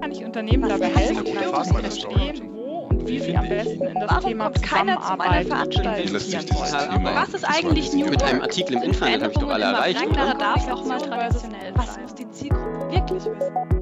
[0.00, 4.10] Kann ich Unternehmen dabei helfen, zu verstehen, wo und wie sie am besten in das
[4.10, 6.90] Warum Thema kommt keiner zu meiner Zusammenarbeit?
[6.90, 10.06] Thema Was ist eigentlich New Mit einem Artikel im Internet habe ich doch alle erreicht,
[10.06, 10.34] oder?
[10.34, 13.74] darf auch mal traditionell Was muss die Zielgruppe wirklich wissen?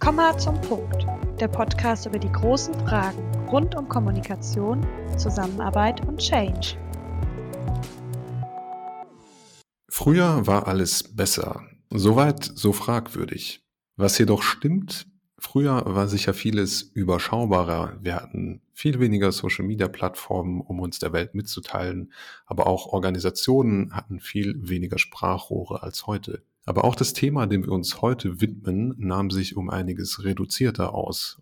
[0.00, 1.06] Komma zum Punkt.
[1.40, 3.18] Der Podcast über die großen Fragen
[3.50, 6.76] rund um Kommunikation, Zusammenarbeit und Change.
[9.88, 11.62] Früher war alles besser.
[11.98, 13.62] Soweit so fragwürdig.
[13.96, 15.06] Was jedoch stimmt,
[15.38, 17.96] früher war sicher vieles überschaubarer.
[18.02, 22.12] Wir hatten viel weniger Social-Media-Plattformen, um uns der Welt mitzuteilen,
[22.44, 26.42] aber auch Organisationen hatten viel weniger Sprachrohre als heute.
[26.66, 31.40] Aber auch das Thema, dem wir uns heute widmen, nahm sich um einiges reduzierter aus.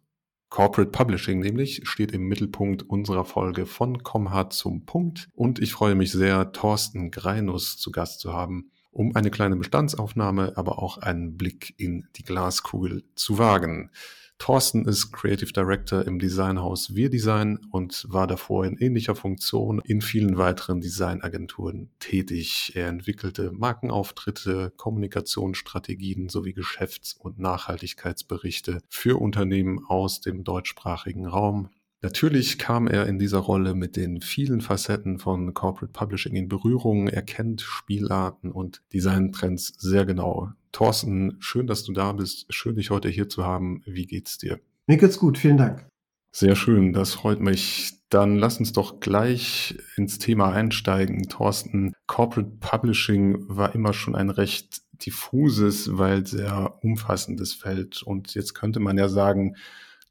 [0.51, 5.97] Corporate Publishing nämlich steht im Mittelpunkt unserer Folge von Comhard zum Punkt und ich freue
[5.97, 11.37] mich sehr, Thorsten Greinus zu Gast zu haben, um eine kleine Bestandsaufnahme, aber auch einen
[11.37, 13.91] Blick in die Glaskugel zu wagen.
[14.39, 20.01] Thorsten ist Creative Director im Designhaus Wir Design und war davor in ähnlicher Funktion in
[20.01, 22.73] vielen weiteren Designagenturen tätig.
[22.75, 31.71] Er entwickelte Markenauftritte, Kommunikationsstrategien sowie Geschäfts- und Nachhaltigkeitsberichte für Unternehmen aus dem deutschsprachigen Raum.
[32.05, 37.09] Natürlich kam er in dieser Rolle mit den vielen Facetten von Corporate Publishing in Berührung.
[37.09, 40.51] Er kennt Spielarten und Designtrends sehr genau.
[40.71, 42.45] Thorsten, schön, dass du da bist.
[42.53, 43.81] Schön, dich heute hier zu haben.
[43.87, 44.61] Wie geht's dir?
[44.87, 45.87] Mir geht's gut, vielen Dank.
[46.31, 47.95] Sehr schön, das freut mich.
[48.11, 51.23] Dann lass uns doch gleich ins Thema einsteigen.
[51.31, 58.03] Thorsten, Corporate Publishing war immer schon ein recht diffuses, weil sehr umfassendes Feld.
[58.03, 59.57] Und jetzt könnte man ja sagen,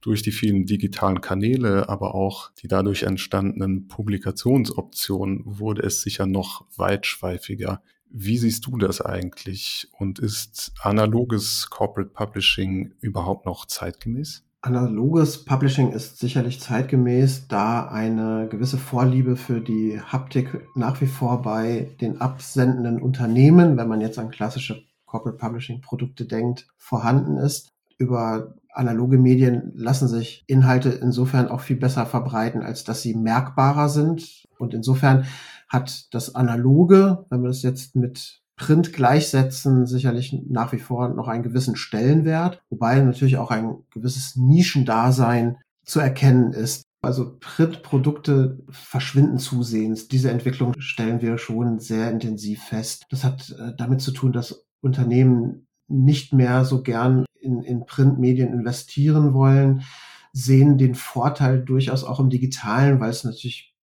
[0.03, 6.65] durch die vielen digitalen Kanäle, aber auch die dadurch entstandenen Publikationsoptionen wurde es sicher noch
[6.75, 7.81] weitschweifiger.
[8.09, 9.89] Wie siehst du das eigentlich?
[9.97, 14.43] Und ist analoges Corporate Publishing überhaupt noch zeitgemäß?
[14.61, 21.41] Analoges Publishing ist sicherlich zeitgemäß, da eine gewisse Vorliebe für die Haptik nach wie vor
[21.41, 27.72] bei den absendenden Unternehmen, wenn man jetzt an klassische Corporate Publishing Produkte denkt, vorhanden ist.
[27.97, 33.89] Über analoge Medien lassen sich Inhalte insofern auch viel besser verbreiten, als dass sie merkbarer
[33.89, 34.45] sind.
[34.57, 35.25] Und insofern
[35.69, 41.27] hat das Analoge, wenn wir das jetzt mit Print gleichsetzen, sicherlich nach wie vor noch
[41.27, 46.83] einen gewissen Stellenwert, wobei natürlich auch ein gewisses Nischendasein zu erkennen ist.
[47.01, 50.07] Also Printprodukte verschwinden zusehends.
[50.07, 53.05] Diese Entwicklung stellen wir schon sehr intensiv fest.
[53.09, 58.51] Das hat äh, damit zu tun, dass Unternehmen nicht mehr so gern in, in Printmedien
[58.51, 59.83] investieren wollen,
[60.31, 63.75] sehen den Vorteil durchaus auch im Digitalen, weil es natürlich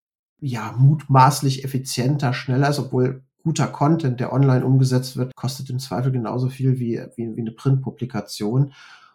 [0.41, 6.13] ja mutmaßlich effizienter, schneller ist, obwohl guter Content, der online umgesetzt wird, kostet im Zweifel
[6.13, 8.73] genauso viel wie, wie, wie eine Printpublikation.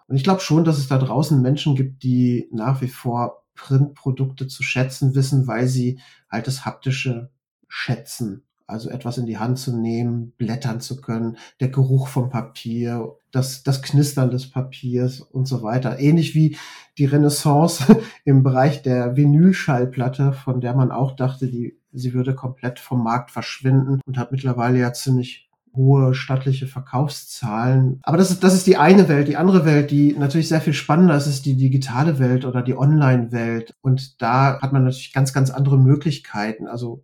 [0.08, 4.48] Und ich glaube schon, dass es da draußen Menschen gibt, die nach wie vor Printprodukte
[4.48, 6.00] zu schätzen wissen, weil sie
[6.30, 7.32] halt das Haptische
[7.68, 8.44] schätzen.
[8.66, 13.64] Also etwas in die Hand zu nehmen, blättern zu können, der Geruch vom Papier, das,
[13.64, 16.00] das Knistern des Papiers und so weiter.
[16.00, 16.58] Ähnlich wie
[16.98, 17.84] die Renaissance
[18.26, 23.32] im Bereich der Vinylschallplatte, von der man auch dachte, die, sie würde komplett vom Markt
[23.32, 28.00] verschwinden und hat mittlerweile ja ziemlich hohe stattliche Verkaufszahlen.
[28.04, 29.28] Aber das ist, das ist die eine Welt.
[29.28, 32.78] Die andere Welt, die natürlich sehr viel spannender ist, ist die digitale Welt oder die
[32.78, 33.74] Online-Welt.
[33.82, 36.68] Und da hat man natürlich ganz, ganz andere Möglichkeiten.
[36.68, 37.04] Also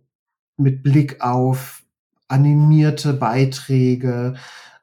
[0.60, 1.82] mit Blick auf
[2.28, 4.34] animierte Beiträge,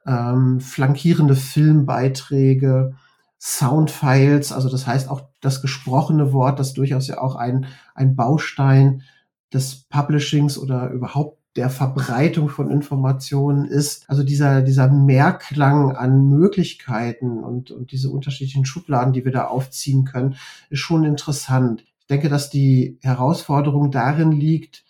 [0.06, 2.96] ähm, flankierende Filmbeiträge,
[3.40, 9.04] Soundfiles, also das heißt auch das gesprochene Wort, das durchaus ja auch ein, ein Baustein
[9.54, 14.10] des Publishings oder überhaupt der Verbreitung von Informationen ist.
[14.10, 20.06] Also dieser, dieser Mehrklang an Möglichkeiten und, und diese unterschiedlichen Schubladen, die wir da aufziehen
[20.06, 20.36] können,
[20.70, 21.84] ist schon interessant.
[22.02, 24.86] Ich denke, dass die Herausforderung darin liegt,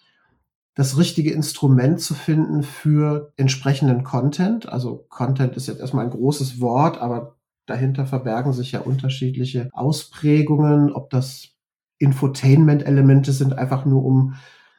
[0.77, 4.69] das richtige Instrument zu finden für entsprechenden Content.
[4.69, 7.35] Also Content ist jetzt erstmal ein großes Wort, aber
[7.65, 11.55] dahinter verbergen sich ja unterschiedliche Ausprägungen, ob das
[11.97, 14.35] Infotainment-Elemente sind, einfach nur um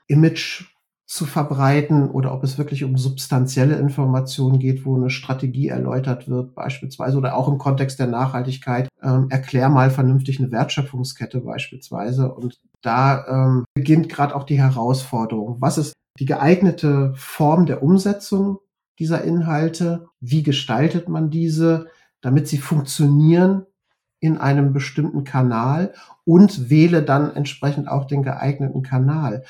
[0.07, 0.67] Image
[1.05, 6.55] zu verbreiten oder ob es wirklich um substanzielle Informationen geht, wo eine Strategie erläutert wird,
[6.55, 8.89] beispielsweise, oder auch im Kontext der Nachhaltigkeit.
[9.03, 12.33] Ähm, erklär mal vernünftig eine Wertschöpfungskette beispielsweise.
[12.33, 15.57] Und da ähm, beginnt gerade auch die Herausforderung.
[15.61, 18.59] Was ist die geeignete Form der Umsetzung
[18.99, 20.09] dieser Inhalte?
[20.21, 21.87] Wie gestaltet man diese,
[22.21, 23.67] damit sie funktionieren
[24.21, 25.95] in einem bestimmten Kanal
[26.25, 29.45] und wähle dann entsprechend auch den geeigneten Kanal.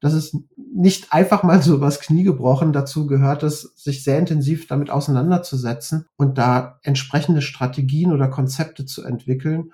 [0.00, 2.72] Das ist nicht einfach mal so übers Knie gebrochen.
[2.72, 9.02] Dazu gehört es, sich sehr intensiv damit auseinanderzusetzen und da entsprechende Strategien oder Konzepte zu
[9.04, 9.72] entwickeln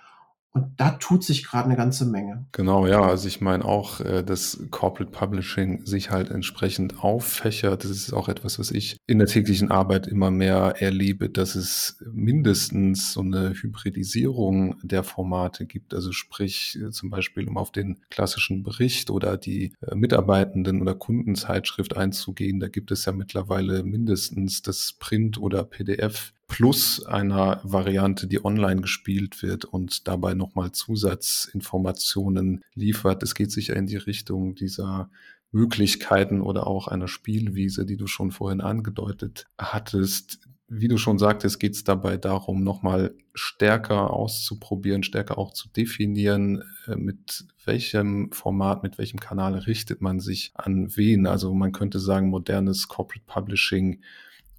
[0.53, 2.47] und da tut sich gerade eine ganze Menge.
[2.51, 3.03] Genau, ja.
[3.03, 7.85] Also ich meine auch, äh, dass Corporate Publishing sich halt entsprechend auffächert.
[7.85, 12.03] Das ist auch etwas, was ich in der täglichen Arbeit immer mehr erlebe, dass es
[12.13, 15.95] mindestens so eine Hybridisierung der Formate gibt.
[15.95, 20.97] Also sprich äh, zum Beispiel, um auf den klassischen Bericht oder die äh, Mitarbeitenden oder
[20.97, 28.27] Kundenzeitschrift einzugehen, da gibt es ja mittlerweile mindestens das Print oder PDF plus einer Variante,
[28.27, 33.23] die online gespielt wird und dabei nochmal Zusatzinformationen liefert.
[33.23, 35.09] Es geht sicher in die Richtung dieser
[35.53, 40.41] Möglichkeiten oder auch einer Spielwiese, die du schon vorhin angedeutet hattest.
[40.67, 46.65] Wie du schon sagtest, geht es dabei darum, nochmal stärker auszuprobieren, stärker auch zu definieren,
[46.89, 51.29] äh, mit welchem Format, mit welchem Kanal richtet man sich an wen.
[51.29, 54.01] Also man könnte sagen, modernes Corporate Publishing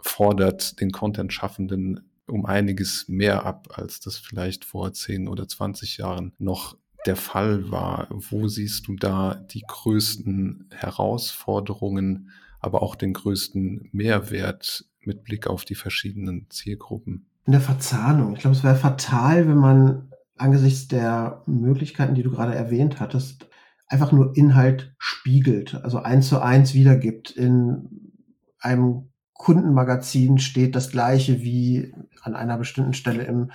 [0.02, 6.34] fordert den Content-Schaffenden um einiges mehr ab, als das vielleicht vor 10 oder 20 Jahren
[6.38, 8.08] noch der Fall war.
[8.10, 15.66] Wo siehst du da die größten Herausforderungen, aber auch den größten Mehrwert mit Blick auf
[15.66, 17.26] die verschiedenen Zielgruppen?
[17.46, 18.36] In der Verzahnung.
[18.36, 23.48] Ich glaube, es wäre fatal, wenn man angesichts der Möglichkeiten, die du gerade erwähnt hattest,
[23.88, 28.14] einfach nur Inhalt spiegelt, also eins zu eins wiedergibt in
[28.60, 29.11] einem
[29.42, 33.52] Kundenmagazin steht das gleiche wie an einer bestimmten Stelle im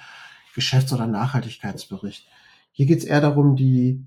[0.53, 2.27] Geschäfts- oder Nachhaltigkeitsbericht.
[2.73, 4.05] Hier geht es eher darum, die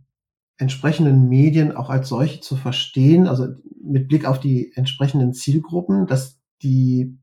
[0.57, 3.47] entsprechenden Medien auch als solche zu verstehen, also
[3.81, 7.17] mit Blick auf die entsprechenden Zielgruppen, dass die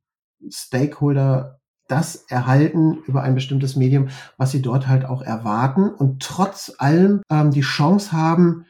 [0.48, 4.08] Stakeholder das erhalten über ein bestimmtes Medium,
[4.38, 8.64] was sie dort halt auch erwarten und trotz allem ähm, die Chance haben,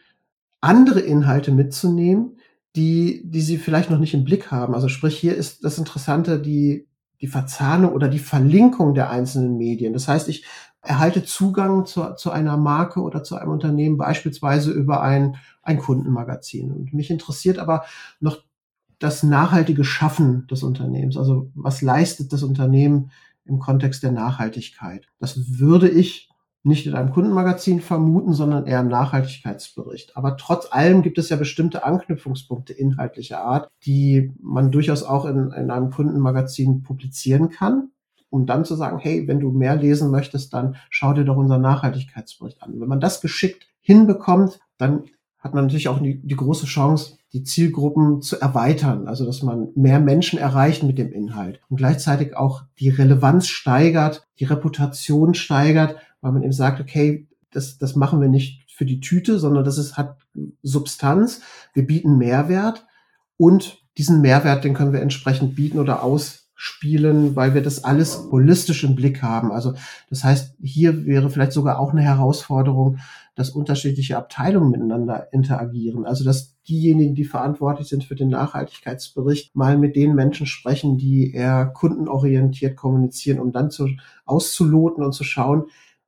[0.61, 2.36] andere Inhalte mitzunehmen,
[2.76, 4.75] die, die sie vielleicht noch nicht im Blick haben.
[4.75, 6.87] Also sprich, hier ist das Interessante, die,
[7.23, 9.94] die Verzahnung oder die Verlinkung der einzelnen Medien.
[9.94, 10.44] Das heißt, ich
[10.82, 16.70] erhalte Zugang zu, zu einer Marke oder zu einem Unternehmen beispielsweise über ein, ein Kundenmagazin.
[16.70, 17.84] Und mich interessiert aber
[18.20, 18.44] noch
[18.99, 21.17] das nachhaltige Schaffen des Unternehmens.
[21.17, 23.11] Also was leistet das Unternehmen
[23.46, 25.06] im Kontext der Nachhaltigkeit?
[25.19, 26.28] Das würde ich
[26.66, 30.16] nicht in einem Kundenmagazin vermuten, sondern eher im Nachhaltigkeitsbericht.
[30.16, 35.52] Aber trotz allem gibt es ja bestimmte Anknüpfungspunkte inhaltlicher Art, die man durchaus auch in,
[35.52, 37.90] in einem Kundenmagazin publizieren kann,
[38.30, 41.62] um dann zu sagen, hey, wenn du mehr lesen möchtest, dann schau dir doch unseren
[41.62, 42.80] Nachhaltigkeitsbericht an.
[42.80, 45.04] Wenn man das geschickt hinbekommt, dann
[45.38, 49.68] hat man natürlich auch die, die große Chance, die Zielgruppen zu erweitern, also dass man
[49.76, 55.96] mehr Menschen erreicht mit dem Inhalt und gleichzeitig auch die Relevanz steigert, die Reputation steigert,
[56.20, 59.78] weil man eben sagt, okay, das, das machen wir nicht für die Tüte, sondern das
[59.78, 60.18] ist, hat
[60.62, 61.40] Substanz.
[61.72, 62.86] Wir bieten Mehrwert
[63.36, 68.84] und diesen Mehrwert, den können wir entsprechend bieten oder ausspielen, weil wir das alles holistisch
[68.84, 69.52] im Blick haben.
[69.52, 69.72] Also
[70.10, 72.98] das heißt, hier wäre vielleicht sogar auch eine Herausforderung,
[73.34, 76.04] dass unterschiedliche Abteilungen miteinander interagieren.
[76.04, 81.32] Also dass diejenigen, die verantwortlich sind für den Nachhaltigkeitsbericht, mal mit den Menschen sprechen, die
[81.32, 83.88] eher kundenorientiert kommunizieren, um dann zu,
[84.24, 85.66] auszuloten und zu schauen,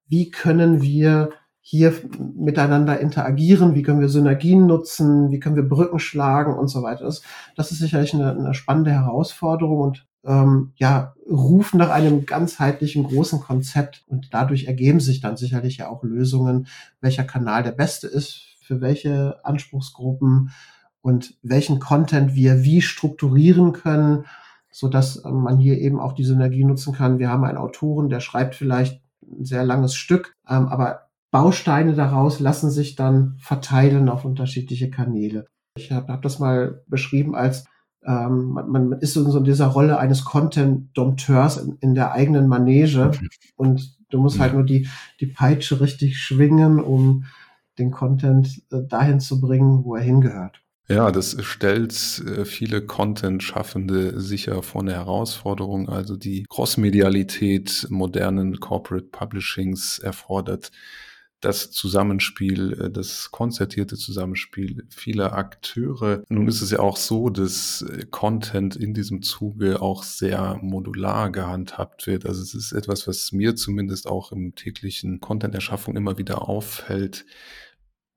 [0.09, 5.99] wie können wir hier miteinander interagieren, wie können wir Synergien nutzen, wie können wir Brücken
[5.99, 7.05] schlagen und so weiter.
[7.05, 7.23] Das,
[7.57, 13.41] das ist sicherlich eine, eine spannende Herausforderung und ähm, ja, ruft nach einem ganzheitlichen großen
[13.41, 16.69] Konzept und dadurch ergeben sich dann sicherlich ja auch Lösungen,
[17.01, 20.51] welcher Kanal der beste ist, für welche Anspruchsgruppen
[21.03, 24.25] und welchen Content wir wie strukturieren können,
[24.71, 27.19] so dass man hier eben auch die Synergie nutzen kann.
[27.19, 32.41] Wir haben einen Autoren, der schreibt vielleicht ein sehr langes Stück, ähm, aber Bausteine daraus
[32.41, 35.47] lassen sich dann verteilen auf unterschiedliche Kanäle.
[35.77, 37.67] Ich habe hab das mal beschrieben als
[38.05, 43.11] ähm, man, man ist so in dieser Rolle eines Content-Dompteurs in, in, der eigenen Manege
[43.57, 44.89] und du musst halt nur die,
[45.21, 47.25] die Peitsche richtig schwingen, um
[47.79, 50.63] den Content äh, dahin zu bringen, wo er hingehört.
[50.91, 51.93] Ja, das stellt
[52.27, 55.91] äh, viele Content-Schaffende sicher vor eine Herausforderung.
[55.91, 60.71] Also die Crossmedialität modernen Corporate Publishings erfordert
[61.41, 66.23] das Zusammenspiel, äh, das konzertierte Zusammenspiel vieler Akteure.
[66.31, 71.31] Nun ist es ja auch so, dass äh, Content in diesem Zuge auch sehr modular
[71.31, 72.25] gehandhabt wird.
[72.25, 77.27] Also es ist etwas, was mir zumindest auch im täglichen Content-Erschaffung immer wieder auffällt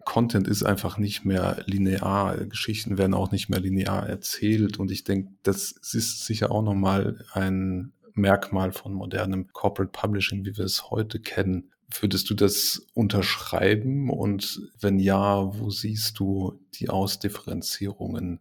[0.06, 2.38] Content ist einfach nicht mehr linear.
[2.46, 4.80] Geschichten werden auch nicht mehr linear erzählt.
[4.80, 10.58] Und ich denke, das ist sicher auch nochmal ein Merkmal von modernem Corporate Publishing, wie
[10.58, 11.72] wir es heute kennen.
[12.00, 14.10] Würdest du das unterschreiben?
[14.10, 18.40] Und wenn ja, wo siehst du die Ausdifferenzierungen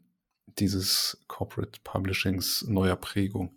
[0.58, 3.52] dieses Corporate Publishings neuer Prägung?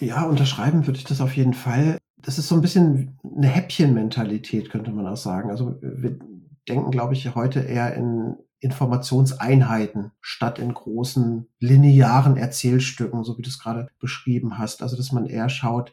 [0.00, 1.98] Ja, unterschreiben würde ich das auf jeden Fall.
[2.16, 5.50] Das ist so ein bisschen eine Häppchenmentalität, könnte man auch sagen.
[5.50, 6.18] Also wir
[6.68, 13.50] denken, glaube ich, heute eher in Informationseinheiten statt in großen linearen Erzählstücken, so wie du
[13.50, 14.82] es gerade beschrieben hast.
[14.82, 15.92] Also dass man eher schaut,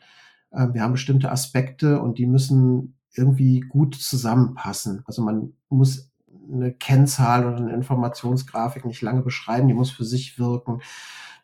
[0.51, 5.03] äh, wir haben bestimmte Aspekte und die müssen irgendwie gut zusammenpassen.
[5.05, 6.09] Also man muss
[6.49, 10.81] eine Kennzahl oder eine Informationsgrafik nicht lange beschreiben, die muss für sich wirken.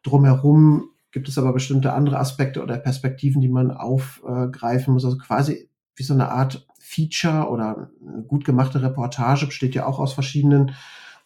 [0.04, 5.04] Drumherum gibt es aber bestimmte andere Aspekte oder Perspektiven, die man aufgreifen muss.
[5.04, 10.00] Also quasi wie so eine Art Feature oder eine gut gemachte Reportage besteht ja auch
[10.00, 10.72] aus verschiedenen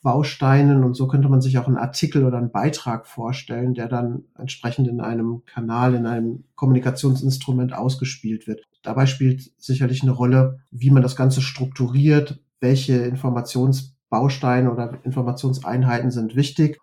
[0.01, 4.23] Bausteinen und so könnte man sich auch einen Artikel oder einen Beitrag vorstellen, der dann
[4.35, 8.63] entsprechend in einem Kanal, in einem Kommunikationsinstrument ausgespielt wird.
[8.81, 16.35] Dabei spielt sicherlich eine Rolle, wie man das Ganze strukturiert, welche Informationsbausteine oder Informationseinheiten sind
[16.35, 16.79] wichtig.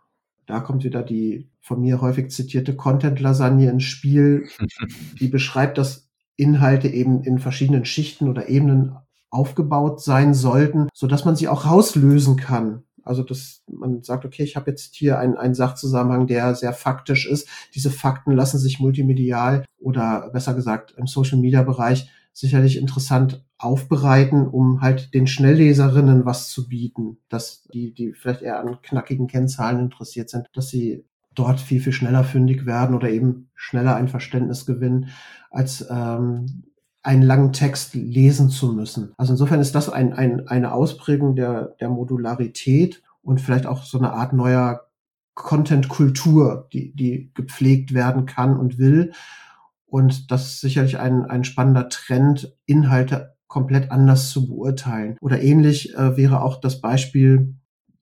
[0.46, 4.48] Da kommt wieder die von mir häufig zitierte Content-Lasagne ins Spiel,
[5.20, 6.07] die beschreibt, dass
[6.38, 8.96] Inhalte eben in verschiedenen Schichten oder Ebenen
[9.28, 12.84] aufgebaut sein sollten, so dass man sie auch rauslösen kann.
[13.02, 17.26] Also dass man sagt, okay, ich habe jetzt hier einen, einen Sachzusammenhang, der sehr faktisch
[17.26, 17.48] ist.
[17.74, 25.12] Diese Fakten lassen sich multimedial oder besser gesagt im Social-Media-Bereich sicherlich interessant aufbereiten, um halt
[25.14, 30.46] den Schnellleserinnen was zu bieten, dass die, die vielleicht eher an knackigen Kennzahlen interessiert sind,
[30.52, 31.04] dass sie
[31.38, 35.08] dort viel, viel schneller fündig werden oder eben schneller ein Verständnis gewinnen,
[35.50, 36.64] als ähm,
[37.02, 39.12] einen langen Text lesen zu müssen.
[39.16, 43.98] Also insofern ist das ein, ein, eine Ausprägung der, der Modularität und vielleicht auch so
[43.98, 44.88] eine Art neuer
[45.34, 49.12] Content-Kultur, die, die gepflegt werden kann und will.
[49.86, 55.16] Und das ist sicherlich ein, ein spannender Trend, Inhalte komplett anders zu beurteilen.
[55.20, 57.54] Oder ähnlich äh, wäre auch das Beispiel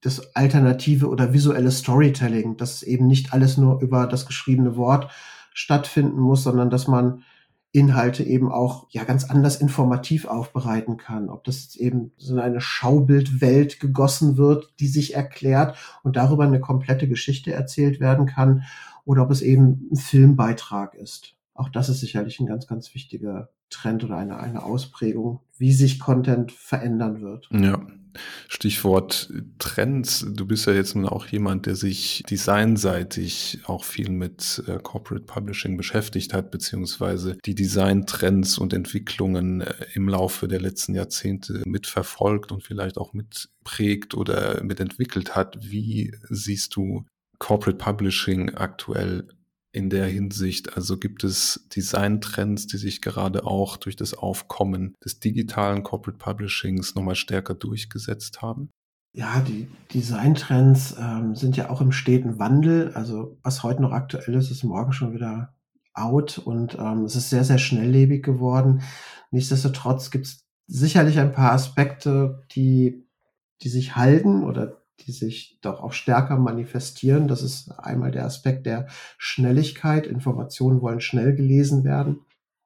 [0.06, 5.10] das alternative oder visuelle Storytelling, dass eben nicht alles nur über das geschriebene Wort
[5.52, 7.24] stattfinden muss, sondern dass man
[7.72, 11.28] Inhalte eben auch ja ganz anders informativ aufbereiten kann.
[11.28, 17.08] Ob das eben so eine Schaubildwelt gegossen wird, die sich erklärt und darüber eine komplette
[17.08, 18.62] Geschichte erzählt werden kann,
[19.04, 21.35] oder ob es eben ein Filmbeitrag ist.
[21.56, 25.98] Auch das ist sicherlich ein ganz, ganz wichtiger Trend oder eine, eine Ausprägung, wie sich
[25.98, 27.48] Content verändern wird.
[27.50, 27.84] Ja,
[28.48, 30.26] Stichwort Trends.
[30.28, 35.26] Du bist ja jetzt nun auch jemand, der sich designseitig auch viel mit äh, Corporate
[35.26, 42.52] Publishing beschäftigt hat, beziehungsweise die Designtrends und Entwicklungen äh, im Laufe der letzten Jahrzehnte mitverfolgt
[42.52, 45.58] und vielleicht auch mitprägt oder mitentwickelt hat.
[45.60, 47.04] Wie siehst du
[47.38, 49.28] Corporate Publishing aktuell
[49.76, 50.74] in der Hinsicht?
[50.74, 56.94] Also gibt es Designtrends, die sich gerade auch durch das Aufkommen des digitalen Corporate Publishings
[56.94, 58.70] nochmal stärker durchgesetzt haben?
[59.12, 62.92] Ja, die Designtrends ähm, sind ja auch im steten Wandel.
[62.94, 65.54] Also was heute noch aktuell ist, ist morgen schon wieder
[65.92, 68.82] out und ähm, es ist sehr, sehr schnelllebig geworden.
[69.30, 73.06] Nichtsdestotrotz gibt es sicherlich ein paar Aspekte, die,
[73.62, 77.28] die sich halten oder die sich doch auch stärker manifestieren.
[77.28, 78.86] Das ist einmal der Aspekt der
[79.18, 80.06] Schnelligkeit.
[80.06, 82.20] Informationen wollen schnell gelesen werden.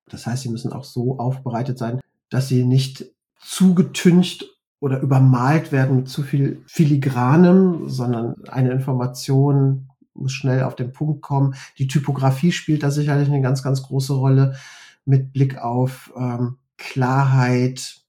[0.08, 3.06] Das heißt, sie müssen auch so aufbereitet sein, dass sie nicht
[3.38, 4.46] zugetüncht
[4.80, 11.22] oder übermalt werden mit zu viel Filigranem, sondern eine Information muss schnell auf den Punkt
[11.22, 11.54] kommen.
[11.78, 14.56] Die Typografie spielt da sicherlich eine ganz, ganz große Rolle
[15.04, 18.00] mit Blick auf ähm, Klarheit,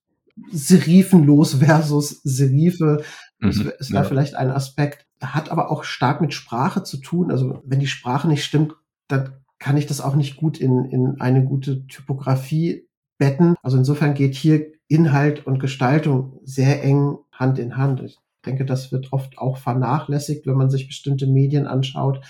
[0.51, 3.03] Serifenlos versus Serife
[3.41, 4.03] mhm, ist, da ja.
[4.03, 5.05] vielleicht ein Aspekt.
[5.21, 7.31] Hat aber auch stark mit Sprache zu tun.
[7.31, 8.73] Also wenn die Sprache nicht stimmt,
[9.07, 13.55] dann kann ich das auch nicht gut in, in eine gute Typografie betten.
[13.61, 18.01] Also insofern geht hier Inhalt und Gestaltung sehr eng Hand in Hand.
[18.01, 22.21] Ich denke, das wird oft auch vernachlässigt, wenn man sich bestimmte Medien anschaut.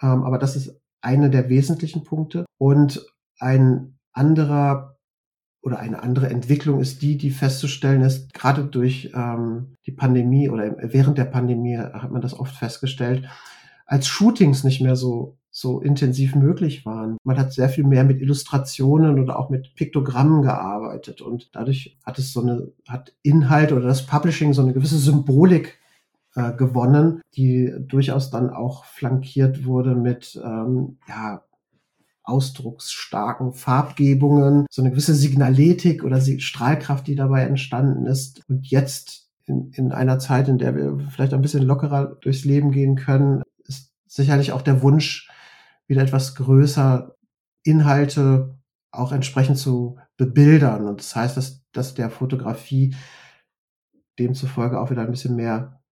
[0.00, 2.46] Ähm, aber das ist einer der wesentlichen Punkte.
[2.58, 3.04] Und
[3.38, 4.93] ein anderer
[5.64, 10.76] oder eine andere Entwicklung ist die, die festzustellen ist, gerade durch ähm, die Pandemie oder
[10.78, 13.26] während der Pandemie hat man das oft festgestellt,
[13.86, 17.16] als Shootings nicht mehr so so intensiv möglich waren.
[17.22, 22.18] Man hat sehr viel mehr mit Illustrationen oder auch mit Piktogrammen gearbeitet und dadurch hat
[22.18, 25.78] es so eine, hat Inhalt oder das Publishing so eine gewisse Symbolik
[26.34, 31.44] äh, gewonnen, die durchaus dann auch flankiert wurde mit ähm, ja,
[32.24, 38.42] ausdrucksstarken Farbgebungen, so eine gewisse Signaletik oder Strahlkraft, die dabei entstanden ist.
[38.48, 42.72] Und jetzt in, in einer Zeit, in der wir vielleicht ein bisschen lockerer durchs Leben
[42.72, 45.30] gehen können, ist sicherlich auch der Wunsch,
[45.86, 47.14] wieder etwas größer
[47.62, 48.58] Inhalte
[48.90, 50.86] auch entsprechend zu bebildern.
[50.86, 52.94] Und das heißt, dass, dass der Fotografie
[54.18, 55.82] demzufolge auch wieder ein bisschen mehr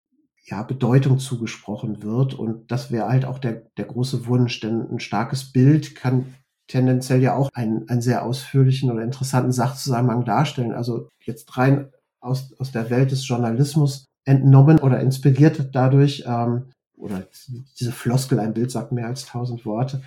[0.45, 2.35] ja, Bedeutung zugesprochen wird.
[2.35, 6.35] Und das wäre halt auch der, der große Wunsch, denn ein starkes Bild kann
[6.67, 10.73] tendenziell ja auch einen, einen sehr ausführlichen oder interessanten Sachzusammenhang darstellen.
[10.73, 17.27] Also jetzt rein aus, aus der Welt des Journalismus entnommen oder inspiriert dadurch, ähm, oder
[17.79, 20.03] diese Floskel, ein Bild sagt mehr als tausend Worte,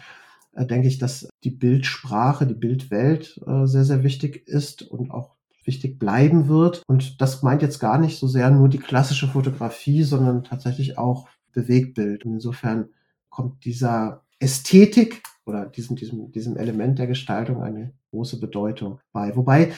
[0.53, 5.34] äh, denke ich, dass die Bildsprache, die Bildwelt äh, sehr, sehr wichtig ist und auch
[5.65, 6.84] wichtig bleiben wird.
[6.88, 11.27] Und das meint jetzt gar nicht so sehr nur die klassische Fotografie, sondern tatsächlich auch
[11.51, 12.25] Bewegtbild.
[12.25, 12.89] Und insofern
[13.29, 19.36] kommt dieser Ästhetik oder diesem, diesem, diesem Element der Gestaltung eine große Bedeutung bei.
[19.36, 19.74] Wobei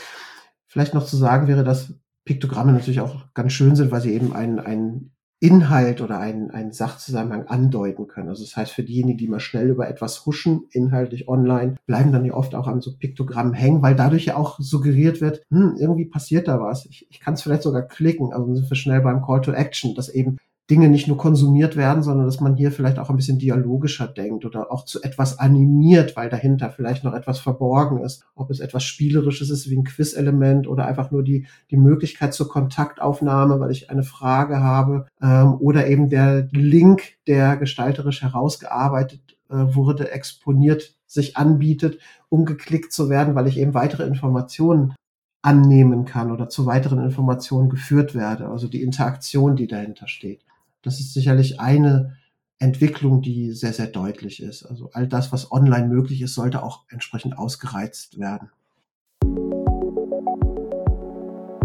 [0.65, 1.93] vielleicht noch zu sagen wäre, dass
[2.25, 6.71] Piktogramme natürlich auch ganz schön sind, weil sie eben einen, einen Inhalt oder einen, einen
[6.71, 8.29] Sachzusammenhang andeuten können.
[8.29, 12.25] Also das heißt, für diejenigen, die mal schnell über etwas huschen, inhaltlich online, bleiben dann
[12.25, 16.05] ja oft auch an so Piktogrammen hängen, weil dadurch ja auch suggeriert wird, hm, irgendwie
[16.05, 16.85] passiert da was.
[16.87, 18.33] Ich, ich kann es vielleicht sogar klicken.
[18.33, 20.37] Also sind wir schnell beim Call to Action, dass eben
[20.69, 24.43] Dinge nicht nur konsumiert werden, sondern dass man hier vielleicht auch ein bisschen dialogischer denkt
[24.43, 28.25] oder auch zu etwas animiert, weil dahinter vielleicht noch etwas verborgen ist.
[28.35, 32.49] Ob es etwas Spielerisches ist wie ein Quiz-Element oder einfach nur die, die Möglichkeit zur
[32.49, 39.55] Kontaktaufnahme, weil ich eine Frage habe ähm, oder eben der Link, der gestalterisch herausgearbeitet äh,
[39.55, 44.93] wurde, exponiert sich anbietet, um geklickt zu werden, weil ich eben weitere Informationen
[45.41, 48.49] annehmen kann oder zu weiteren Informationen geführt werde.
[48.49, 50.46] Also die Interaktion, die dahinter steht.
[50.87, 52.15] Das ist sicherlich eine
[52.59, 54.63] Entwicklung, die sehr, sehr deutlich ist.
[54.63, 58.49] Also all das, was online möglich ist, sollte auch entsprechend ausgereizt werden.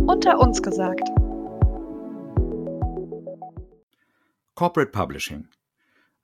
[0.08, 1.08] Unter uns gesagt.
[4.56, 5.46] Corporate Publishing.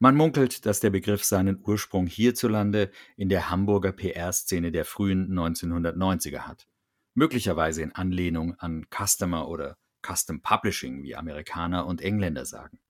[0.01, 6.49] Man munkelt, dass der Begriff seinen Ursprung hierzulande in der Hamburger PR-Szene der frühen 1990er
[6.49, 6.67] hat.
[7.15, 12.81] Möglicherweise in Anlehnung an Customer oder Custom Publishing, wie Amerikaner und Engländer sagen.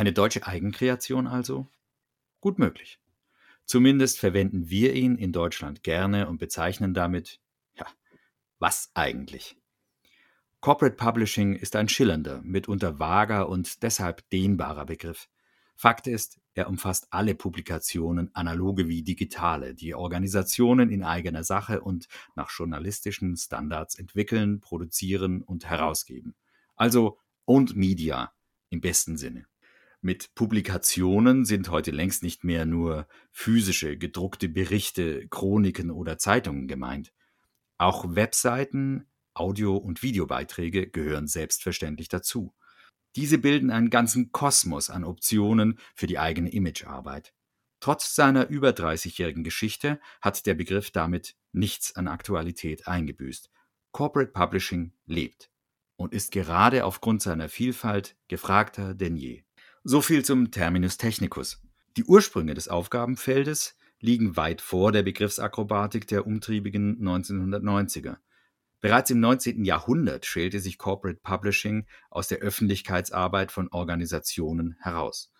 [0.00, 1.68] Eine deutsche Eigenkreation also?
[2.40, 2.98] Gut möglich.
[3.66, 7.38] Zumindest verwenden wir ihn in Deutschland gerne und bezeichnen damit,
[7.74, 7.84] ja,
[8.58, 9.58] was eigentlich?
[10.60, 15.28] Corporate Publishing ist ein schillernder, mitunter vager und deshalb dehnbarer Begriff.
[15.76, 22.08] Fakt ist, er umfasst alle Publikationen, analoge wie digitale, die Organisationen in eigener Sache und
[22.34, 26.34] nach journalistischen Standards entwickeln, produzieren und herausgeben.
[26.74, 28.32] Also Owned Media
[28.70, 29.49] im besten Sinne.
[30.02, 37.12] Mit Publikationen sind heute längst nicht mehr nur physische, gedruckte Berichte, Chroniken oder Zeitungen gemeint.
[37.76, 42.54] Auch Webseiten, Audio- und Videobeiträge gehören selbstverständlich dazu.
[43.14, 47.34] Diese bilden einen ganzen Kosmos an Optionen für die eigene Imagearbeit.
[47.80, 53.50] Trotz seiner über 30-jährigen Geschichte hat der Begriff damit nichts an Aktualität eingebüßt.
[53.92, 55.50] Corporate Publishing lebt
[55.96, 59.44] und ist gerade aufgrund seiner Vielfalt gefragter denn je.
[59.82, 61.62] So viel zum Terminus technicus.
[61.96, 68.18] Die Ursprünge des Aufgabenfeldes liegen weit vor der Begriffsakrobatik der umtriebigen 1990er.
[68.82, 69.64] Bereits im 19.
[69.64, 75.32] Jahrhundert schälte sich Corporate Publishing aus der Öffentlichkeitsarbeit von Organisationen heraus.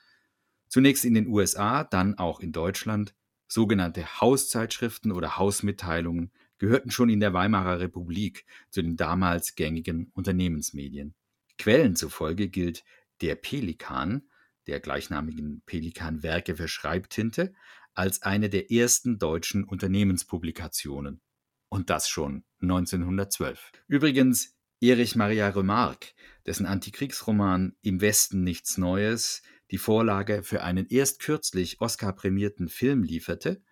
[0.68, 3.14] Zunächst in den USA, dann auch in Deutschland.
[3.46, 11.14] Sogenannte Hauszeitschriften oder Hausmitteilungen gehörten schon in der Weimarer Republik zu den damals gängigen Unternehmensmedien.
[11.58, 12.84] Quellen zufolge gilt
[13.20, 14.22] der Pelikan
[14.70, 17.52] der gleichnamigen Pelikan-Werke für Schreibtinte
[17.92, 21.20] als eine der ersten deutschen Unternehmenspublikationen.
[21.68, 23.72] Und das schon 1912.
[23.88, 26.14] Übrigens, Erich Maria Remarque,
[26.46, 33.62] dessen Antikriegsroman Im Westen nichts Neues die Vorlage für einen erst kürzlich Oscar-prämierten Film lieferte,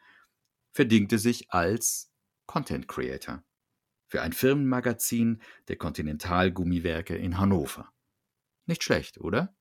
[0.72, 2.12] verdingte sich als
[2.46, 3.42] Content Creator
[4.08, 7.92] für ein Firmenmagazin der Continental Gummiwerke in Hannover.
[8.66, 9.57] Nicht schlecht, oder?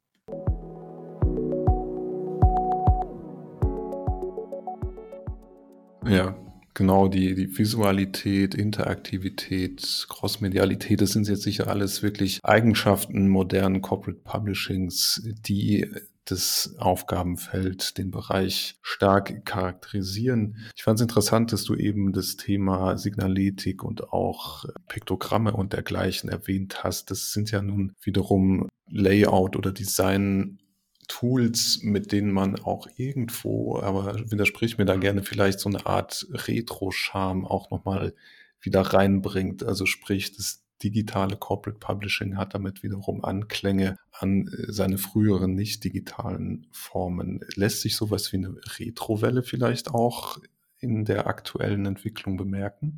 [6.09, 6.35] Ja,
[6.73, 14.21] genau, die, die Visualität, Interaktivität, Crossmedialität, das sind jetzt sicher alles wirklich Eigenschaften modernen Corporate
[14.23, 15.89] Publishings, die
[16.29, 20.57] das Aufgabenfeld, den Bereich stark charakterisieren.
[20.75, 26.29] Ich fand es interessant, dass du eben das Thema Signaletik und auch Piktogramme und dergleichen
[26.29, 27.11] erwähnt hast.
[27.11, 30.59] Das sind ja nun wiederum Layout oder Design
[31.07, 36.27] Tools, mit denen man auch irgendwo, aber widersprich mir da gerne vielleicht so eine Art
[36.31, 38.13] Retro-Charme auch nochmal
[38.59, 39.63] wieder reinbringt.
[39.63, 45.83] Also sprich, das digitale Corporate Publishing hat damit wiederum Anklänge an äh, seine früheren nicht
[45.83, 47.39] digitalen Formen.
[47.55, 50.37] Lässt sich sowas wie eine Retrowelle vielleicht auch
[50.79, 52.97] in der aktuellen Entwicklung bemerken?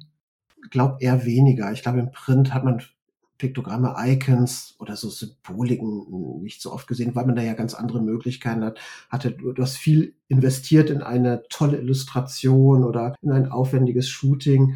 [0.63, 1.71] Ich glaube eher weniger.
[1.71, 2.81] Ich glaube, im Print hat man
[3.39, 8.01] Piktogramme, Icons oder so Symboliken nicht so oft gesehen, weil man da ja ganz andere
[8.01, 8.79] Möglichkeiten hat.
[9.09, 14.75] Hatte du hast viel investiert in eine tolle Illustration oder in ein aufwendiges Shooting.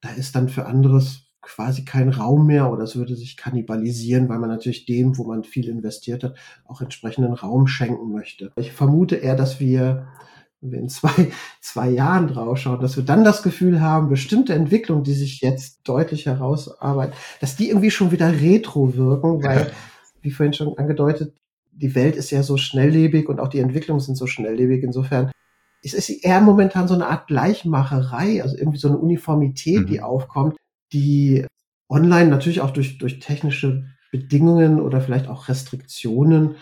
[0.00, 4.38] Da ist dann für anderes quasi kein Raum mehr oder es würde sich kannibalisieren, weil
[4.38, 8.52] man natürlich dem, wo man viel investiert hat, auch entsprechenden Raum schenken möchte.
[8.56, 10.06] Ich vermute eher, dass wir
[10.64, 15.04] wenn wir in zwei, zwei Jahren draufschauen, dass wir dann das Gefühl haben, bestimmte Entwicklungen,
[15.04, 19.72] die sich jetzt deutlich herausarbeiten, dass die irgendwie schon wieder retro wirken, weil,
[20.22, 21.34] wie vorhin schon angedeutet,
[21.70, 24.82] die Welt ist ja so schnelllebig und auch die Entwicklungen sind so schnelllebig.
[24.82, 25.30] Insofern
[25.82, 29.86] es ist eher momentan so eine Art Gleichmacherei, also irgendwie so eine Uniformität, mhm.
[29.86, 30.56] die aufkommt,
[30.92, 31.44] die
[31.90, 36.56] online natürlich auch durch, durch technische Bedingungen oder vielleicht auch Restriktionen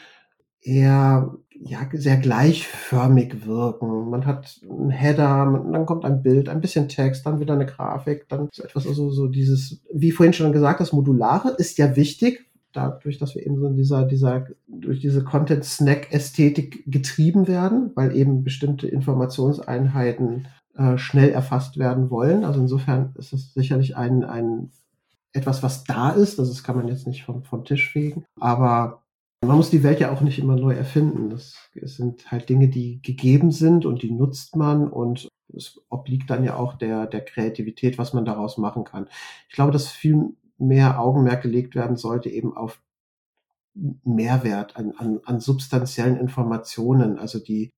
[0.60, 4.10] eher ja, sehr gleichförmig wirken.
[4.10, 8.28] Man hat einen Header, dann kommt ein Bild, ein bisschen Text, dann wieder eine Grafik,
[8.28, 12.50] dann so etwas, also so dieses, wie vorhin schon gesagt, das Modulare ist ja wichtig,
[12.72, 18.42] dadurch, dass wir eben so in dieser, dieser, durch diese Content-Snack-Ästhetik getrieben werden, weil eben
[18.42, 22.44] bestimmte Informationseinheiten äh, schnell erfasst werden wollen.
[22.44, 24.70] Also insofern ist es sicherlich ein, ein
[25.32, 26.38] etwas, was da ist.
[26.38, 28.24] Das kann man jetzt nicht vom, vom Tisch fegen.
[28.40, 29.01] Aber
[29.44, 31.28] man muss die Welt ja auch nicht immer neu erfinden.
[31.28, 36.44] Das sind halt Dinge, die gegeben sind und die nutzt man und es obliegt dann
[36.44, 39.08] ja auch der, der Kreativität, was man daraus machen kann.
[39.48, 42.80] Ich glaube, dass viel mehr Augenmerk gelegt werden sollte eben auf
[43.74, 47.70] Mehrwert, an, an, an substanziellen Informationen, also die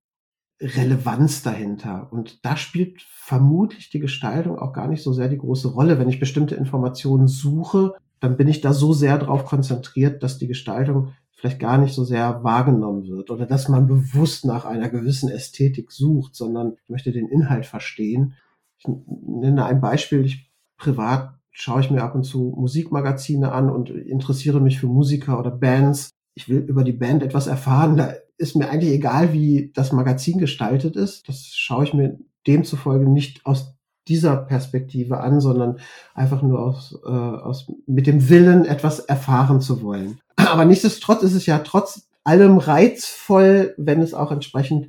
[0.60, 2.12] Relevanz dahinter.
[2.12, 5.98] Und da spielt vermutlich die Gestaltung auch gar nicht so sehr die große Rolle.
[5.98, 10.46] Wenn ich bestimmte Informationen suche, dann bin ich da so sehr darauf konzentriert, dass die
[10.46, 11.12] Gestaltung
[11.44, 15.92] vielleicht gar nicht so sehr wahrgenommen wird oder dass man bewusst nach einer gewissen Ästhetik
[15.92, 18.32] sucht, sondern möchte den Inhalt verstehen.
[18.78, 20.24] Ich nenne ein Beispiel.
[20.24, 25.38] Ich privat schaue ich mir ab und zu Musikmagazine an und interessiere mich für Musiker
[25.38, 26.08] oder Bands.
[26.34, 27.98] Ich will über die Band etwas erfahren.
[27.98, 31.28] Da ist mir eigentlich egal, wie das Magazin gestaltet ist.
[31.28, 33.74] Das schaue ich mir demzufolge nicht aus
[34.08, 35.78] dieser Perspektive an, sondern
[36.14, 40.20] einfach nur aus, äh, aus mit dem Willen, etwas erfahren zu wollen.
[40.50, 44.88] Aber nichtsdestotrotz ist es ja trotz allem reizvoll, wenn es auch entsprechend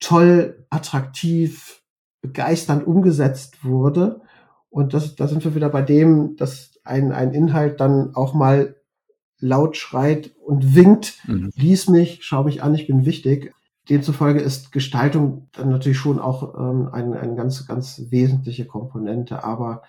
[0.00, 1.82] toll, attraktiv,
[2.20, 4.20] begeisternd umgesetzt wurde.
[4.70, 8.76] Und das, da sind wir wieder bei dem, dass ein, ein Inhalt dann auch mal
[9.40, 11.50] laut schreit und winkt, mhm.
[11.54, 13.54] lies mich, schau mich an, ich bin wichtig.
[13.88, 19.44] Demzufolge ist Gestaltung dann natürlich schon auch ähm, eine, eine ganz, ganz wesentliche Komponente.
[19.44, 19.82] Aber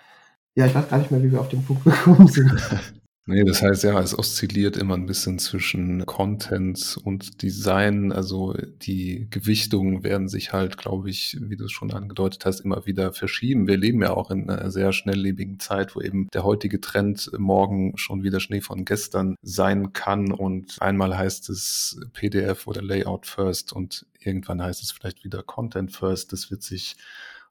[0.54, 2.52] ja, ich weiß gar nicht mehr, wie wir auf den Punkt gekommen sind.
[3.30, 8.10] Nee, das heißt ja, es oszilliert immer ein bisschen zwischen Content und Design.
[8.10, 12.86] Also die Gewichtungen werden sich halt, glaube ich, wie du es schon angedeutet hast, immer
[12.86, 13.68] wieder verschieben.
[13.68, 17.96] Wir leben ja auch in einer sehr schnelllebigen Zeit, wo eben der heutige Trend morgen
[17.96, 20.32] schon wieder Schnee von gestern sein kann.
[20.32, 25.92] Und einmal heißt es PDF oder Layout First und irgendwann heißt es vielleicht wieder Content
[25.92, 26.32] First.
[26.32, 26.96] Das wird sich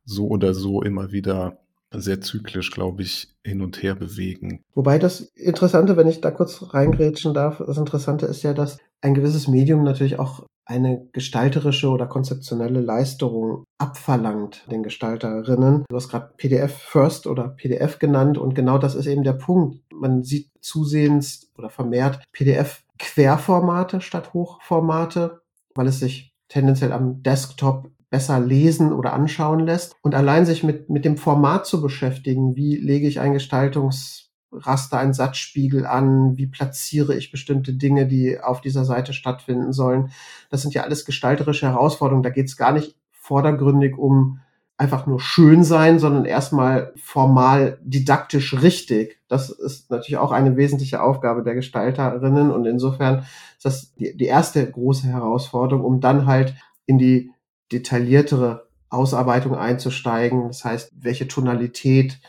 [0.03, 1.57] so oder so immer wieder
[1.91, 4.61] sehr zyklisch, glaube ich, hin und her bewegen.
[4.75, 9.13] Wobei das Interessante, wenn ich da kurz reingrätschen darf, das Interessante ist ja, dass ein
[9.13, 15.83] gewisses Medium natürlich auch eine gestalterische oder konzeptionelle Leistung abverlangt den Gestalterinnen.
[15.89, 19.81] Du hast gerade PDF First oder PDF genannt und genau das ist eben der Punkt.
[19.91, 25.41] Man sieht zusehends oder vermehrt PDF Querformate statt Hochformate,
[25.73, 29.95] weil es sich tendenziell am Desktop besser lesen oder anschauen lässt.
[30.01, 35.13] Und allein sich mit, mit dem Format zu beschäftigen, wie lege ich ein Gestaltungsraster, einen
[35.13, 40.11] Satzspiegel an, wie platziere ich bestimmte Dinge, die auf dieser Seite stattfinden sollen.
[40.49, 42.23] Das sind ja alles gestalterische Herausforderungen.
[42.23, 44.39] Da geht es gar nicht vordergründig um
[44.79, 49.19] einfach nur schön sein, sondern erstmal formal didaktisch richtig.
[49.27, 53.25] Das ist natürlich auch eine wesentliche Aufgabe der Gestalterinnen und insofern
[53.57, 57.33] ist das die, die erste große Herausforderung, um dann halt in die
[57.71, 60.47] detailliertere Ausarbeitung einzusteigen.
[60.47, 62.19] Das heißt, welche Tonalität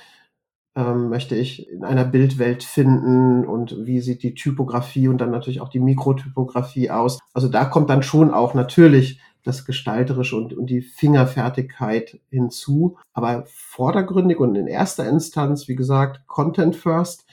[0.76, 5.61] ähm, möchte ich in einer Bildwelt finden und wie sieht die Typografie und dann natürlich
[5.61, 7.18] auch die Mikrotypografie aus.
[7.33, 12.98] Also da kommt dann schon auch natürlich das Gestalterische und, und die Fingerfertigkeit hinzu.
[13.12, 17.24] Aber vordergründig und in erster Instanz, wie gesagt, Content First.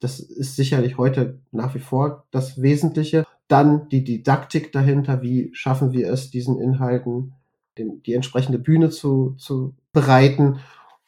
[0.00, 3.26] Das ist sicherlich heute nach wie vor das Wesentliche.
[3.48, 5.22] Dann die Didaktik dahinter.
[5.22, 7.34] Wie schaffen wir es, diesen Inhalten
[7.78, 10.60] den, die entsprechende Bühne zu, zu bereiten,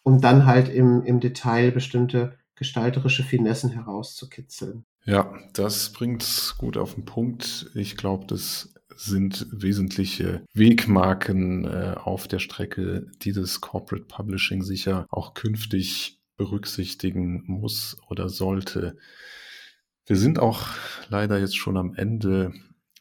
[0.02, 4.84] um dann halt im, im Detail bestimmte gestalterische Finessen herauszukitzeln.
[5.04, 7.70] Ja, das bringt gut auf den Punkt.
[7.74, 15.06] Ich glaube, das sind wesentliche Wegmarken äh, auf der Strecke, die das Corporate Publishing sicher
[15.08, 18.96] auch künftig berücksichtigen muss oder sollte.
[20.06, 20.68] Wir sind auch
[21.08, 22.52] leider jetzt schon am Ende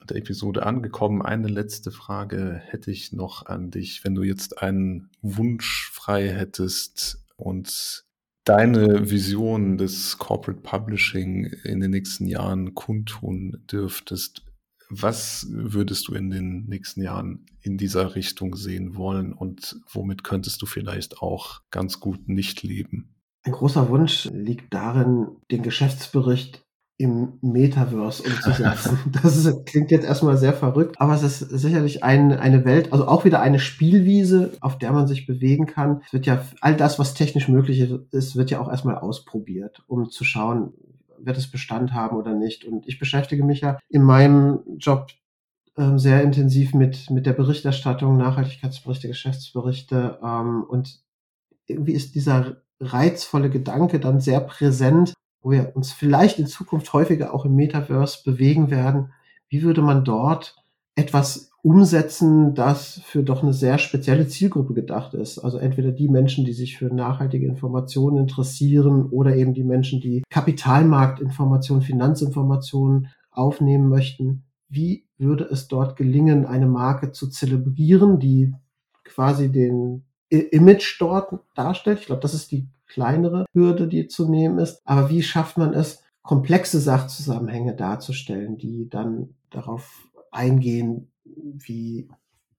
[0.10, 1.22] der Episode angekommen.
[1.22, 4.04] Eine letzte Frage hätte ich noch an dich.
[4.04, 8.06] Wenn du jetzt einen Wunsch frei hättest und
[8.44, 14.44] deine Vision des Corporate Publishing in den nächsten Jahren kundtun dürftest,
[14.90, 20.62] was würdest du in den nächsten Jahren in dieser Richtung sehen wollen und womit könntest
[20.62, 23.16] du vielleicht auch ganz gut nicht leben?
[23.44, 26.66] Ein großer Wunsch liegt darin, den Geschäftsbericht
[27.00, 29.00] im Metaverse umzusetzen.
[29.24, 33.08] Das ist, klingt jetzt erstmal sehr verrückt, aber es ist sicherlich ein, eine Welt, also
[33.08, 36.02] auch wieder eine Spielwiese, auf der man sich bewegen kann.
[36.06, 37.80] Es wird ja all das, was technisch möglich
[38.12, 40.74] ist, wird ja auch erstmal ausprobiert, um zu schauen,
[41.18, 42.66] wird es Bestand haben oder nicht.
[42.66, 45.08] Und ich beschäftige mich ja in meinem Job
[45.78, 50.20] ähm, sehr intensiv mit, mit der Berichterstattung, Nachhaltigkeitsberichte, Geschäftsberichte.
[50.22, 51.00] Ähm, und
[51.66, 57.34] irgendwie ist dieser reizvolle Gedanke dann sehr präsent, wo wir uns vielleicht in Zukunft häufiger
[57.34, 59.14] auch im Metaverse bewegen werden,
[59.48, 60.56] wie würde man dort
[60.96, 65.40] etwas umsetzen, das für doch eine sehr spezielle Zielgruppe gedacht ist.
[65.40, 70.24] Also entweder die Menschen, die sich für nachhaltige Informationen interessieren oder eben die Menschen, die
[70.30, 74.44] Kapitalmarktinformationen, Finanzinformationen aufnehmen möchten.
[74.70, 78.54] Wie würde es dort gelingen, eine Marke zu zelebrieren, die
[79.04, 80.06] quasi den
[80.38, 82.00] Image dort darstellt?
[82.00, 84.82] Ich glaube, das ist die kleinere Hürde, die zu nehmen ist.
[84.86, 92.10] Aber wie schafft man es, komplexe Sachzusammenhänge darzustellen, die dann darauf eingehen, wie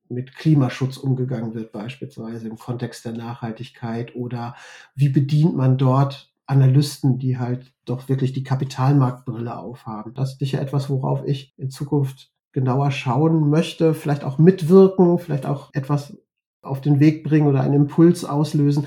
[0.09, 4.57] mit Klimaschutz umgegangen wird, beispielsweise im Kontext der Nachhaltigkeit oder
[4.95, 10.15] wie bedient man dort Analysten, die halt doch wirklich die Kapitalmarktbrille aufhaben.
[10.15, 15.47] Das ist sicher etwas, worauf ich in Zukunft genauer schauen möchte, vielleicht auch mitwirken, vielleicht
[15.47, 16.19] auch etwas
[16.63, 18.87] auf den Weg bringen oder einen Impuls auslösen,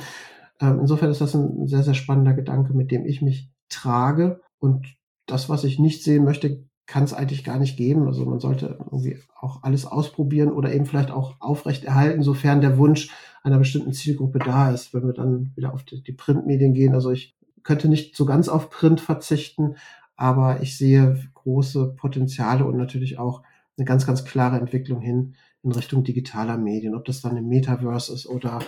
[0.59, 4.41] ähm, insofern ist das ein sehr, sehr spannender Gedanke, mit dem ich mich trage.
[4.59, 8.07] Und das, was ich nicht sehen möchte, kann es eigentlich gar nicht geben.
[8.07, 13.09] Also man sollte irgendwie auch alles ausprobieren oder eben vielleicht auch aufrechterhalten, sofern der Wunsch
[13.43, 14.93] einer bestimmten Zielgruppe da ist.
[14.93, 18.49] Wenn wir dann wieder auf die, die Printmedien gehen, also ich könnte nicht so ganz
[18.49, 19.75] auf Print verzichten,
[20.15, 23.43] aber ich sehe große Potenziale und natürlich auch
[23.77, 28.13] eine ganz, ganz klare Entwicklung hin in Richtung digitaler Medien, ob das dann im Metaverse
[28.13, 28.59] ist oder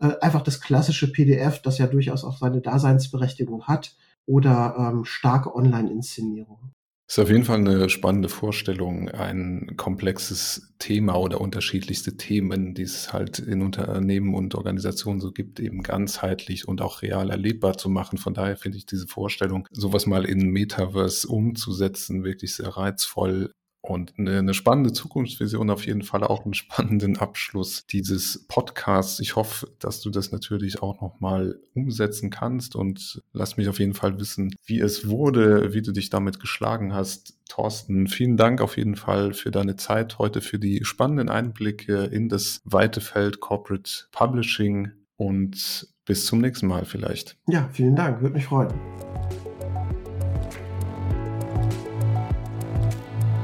[0.00, 3.94] äh, einfach das klassische PDF, das ja durchaus auch seine Daseinsberechtigung hat,
[4.26, 6.72] oder ähm, starke Online-Inszenierung.
[7.08, 13.12] Ist auf jeden Fall eine spannende Vorstellung, ein komplexes Thema oder unterschiedlichste Themen, die es
[13.12, 18.16] halt in Unternehmen und Organisationen so gibt, eben ganzheitlich und auch real erlebbar zu machen.
[18.16, 23.50] Von daher finde ich diese Vorstellung, sowas mal in Metaverse umzusetzen, wirklich sehr reizvoll.
[23.82, 29.20] Und eine, eine, spannende Zukunftsvision, auf jeden Fall auch einen spannenden Abschluss dieses Podcasts.
[29.20, 33.94] Ich hoffe, dass du das natürlich auch nochmal umsetzen kannst und lass mich auf jeden
[33.94, 37.38] Fall wissen, wie es wurde, wie du dich damit geschlagen hast.
[37.48, 42.28] Thorsten, vielen Dank auf jeden Fall für deine Zeit heute, für die spannenden Einblicke in
[42.28, 47.38] das weite Feld Corporate Publishing und bis zum nächsten Mal vielleicht.
[47.48, 48.72] Ja, vielen Dank, würde mich freuen.